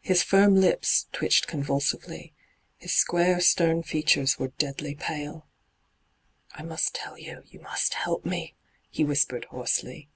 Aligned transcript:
His 0.00 0.22
firm 0.22 0.54
lips 0.54 1.08
twitched 1.10 1.48
convulsively. 1.48 2.32
His 2.76 2.94
square, 2.94 3.40
stem 3.40 3.82
features 3.82 4.38
were 4.38 4.50
deadly 4.56 4.94
pale. 4.94 5.48
hyGoogle 6.52 6.60
ENTRAPPED 6.60 6.70
189' 6.70 6.70
I 6.70 6.70
must 6.70 6.94
tell 6.94 7.18
you— 7.18 7.42
you 7.50 7.58
must 7.58 7.94
help 7.94 8.24
me,' 8.24 8.54
he 8.88 9.02
whispered 9.04 9.46
hoarsely. 9.46 10.08